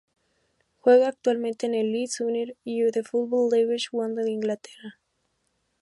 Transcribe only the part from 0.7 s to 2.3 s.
Juega actualmente en el Leeds